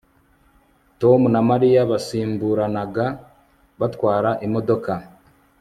[1.01, 3.05] Tom na Mariya basimburanaga
[3.79, 4.91] batwara imodoka